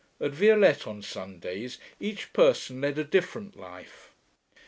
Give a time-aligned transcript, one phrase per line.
[0.19, 4.09] At Violette on Sundays each person led a different life.